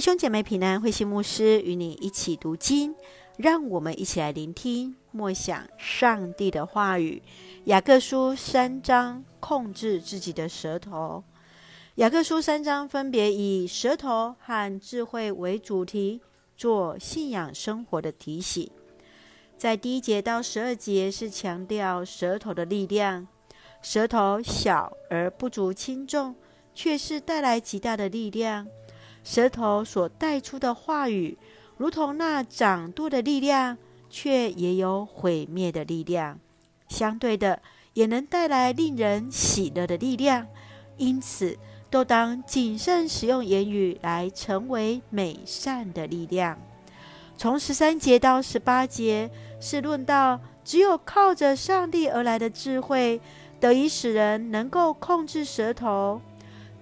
[0.00, 2.94] 兄姐妹平安，慧心牧师与你一起读经，
[3.36, 7.22] 让我们一起来聆听默想上帝的话语。
[7.64, 11.22] 雅各书三章，控制自己的舌头。
[11.96, 16.22] 雅各书三章分别以舌头和智慧为主题，
[16.56, 18.70] 做信仰生活的提醒。
[19.58, 23.28] 在第一节到十二节是强调舌头的力量，
[23.82, 26.34] 舌头小而不足轻重，
[26.72, 28.66] 却是带来极大的力量。
[29.22, 31.36] 舌头所带出的话语，
[31.76, 33.76] 如同那掌舵的力量，
[34.08, 36.36] 却也有毁灭的力量；
[36.88, 37.60] 相对的，
[37.94, 40.46] 也能带来令人喜乐的力量。
[40.96, 41.56] 因此，
[41.88, 46.58] 都当谨慎使用言语，来成为美善的力量。
[47.36, 53.20] 从十三节到十八节，是论到只有靠着上帝而来的智慧，
[53.58, 56.20] 得以使人能够控制舌头。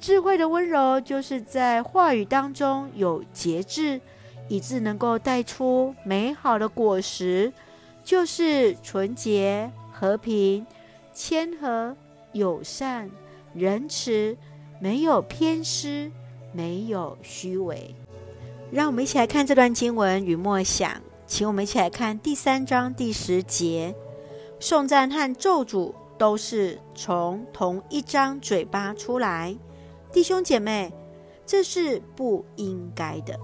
[0.00, 4.00] 智慧的温柔，就是在话语当中有节制，
[4.48, 7.52] 以致能够带出美好的果实，
[8.04, 10.64] 就是纯洁、和平、
[11.12, 11.96] 谦和、
[12.32, 13.10] 友善、
[13.54, 14.36] 仁慈，
[14.80, 16.10] 没有偏私，
[16.52, 17.94] 没有虚伪。
[18.70, 20.92] 让我们一起来看这段经文与默想，
[21.26, 23.94] 请我们一起来看第三章第十节：
[24.60, 29.56] 颂赞和咒诅都是从同一张嘴巴出来。
[30.10, 30.90] 弟兄姐妹，
[31.44, 33.38] 这是不应该的。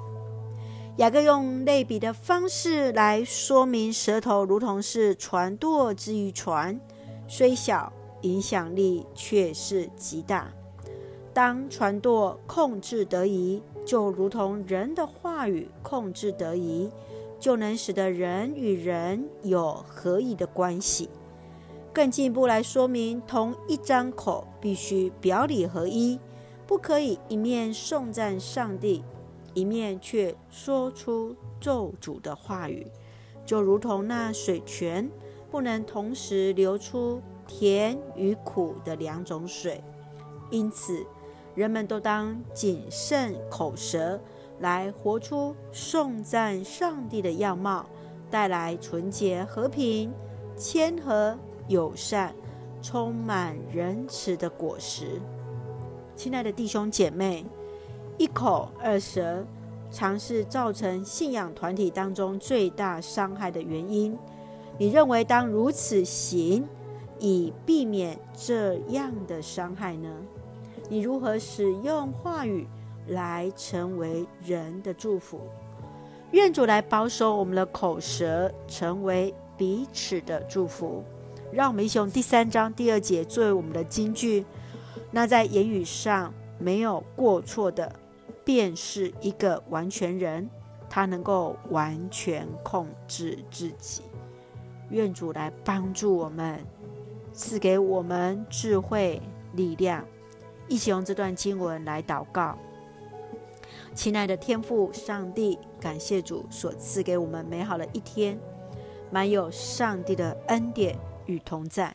[0.97, 6.81] 雅各用类比的方式来说明，舌头如同是船舵之于船，
[7.29, 10.51] 虽小，影响力却是极大。
[11.35, 16.91] 当船舵控制得宜，就如同人的话语控制得宜，
[17.39, 21.11] 就能使得人与人有合宜的关系。
[21.93, 26.19] 更进一步来说明，同一张口必须表里合一。
[26.67, 29.05] 不可以一面颂赞上帝，
[29.53, 32.87] 一面却说出咒诅的话语，
[33.45, 35.11] 就如同那水泉
[35.51, 39.83] 不能同时流出甜与苦的两种水。
[40.51, 41.05] 因此，
[41.55, 44.19] 人们都当谨慎口舌，
[44.61, 47.87] 来活出颂赞上帝的样貌，
[48.31, 50.13] 带来纯洁、和平、
[50.57, 51.39] 谦和、
[51.69, 52.35] 友善、
[52.81, 55.21] 充满仁慈的果实。
[56.25, 57.45] 亲爱的弟兄姐妹，
[58.17, 59.45] 一口二舌，
[59.91, 64.17] 常是造成信仰团体当中最大伤害的原因。
[64.79, 66.67] 你认为当如此行，
[67.19, 70.09] 以避免这样的伤害呢？
[70.89, 72.67] 你如何使用话语
[73.09, 75.43] 来成为人的祝福？
[76.31, 81.05] 愿主来保守我们的口舌，成为彼此的祝福。
[81.53, 84.47] 让我们一起用第三章第二节作为我们的金句。
[85.15, 87.95] 那在言语上没有过错的，
[88.45, 90.51] 便是一个完全人，
[90.91, 94.03] 他能够完全控制自己。
[94.91, 96.59] 愿主来帮助我们，
[97.33, 100.05] 赐给我们智慧力量。
[100.67, 102.59] 一起用这段经文来祷告。
[103.95, 108.37] 亲爱的天父上帝，感谢主所赐给我们美好的一天，
[109.13, 111.95] 满有上帝的恩典与同在。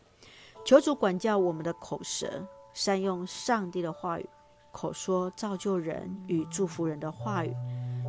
[0.64, 2.48] 求主管教我们的口舌。
[2.74, 4.30] 善用上帝的话语，
[4.72, 7.54] 口说造就人与祝福人的话语，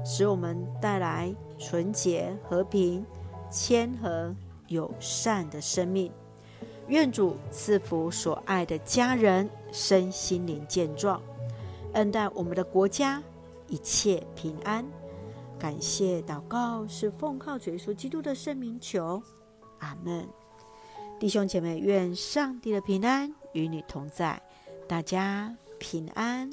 [0.04, 3.04] 使我们带来纯洁、和平、
[3.50, 4.34] 谦和、
[4.69, 6.12] 友善的生命。
[6.88, 11.22] 愿主赐福所爱的家人身心灵健壮，
[11.92, 13.22] 恩待我们的国家
[13.69, 14.84] 一切平安。
[15.59, 19.22] 感谢祷告是奉靠主耶稣基督的圣名求，
[19.78, 20.27] 阿门。
[21.19, 24.41] 弟兄姐妹，愿上帝的平安与你同在。
[24.91, 26.51] 大家平安。